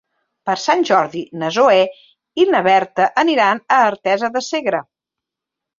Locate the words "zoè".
1.59-1.83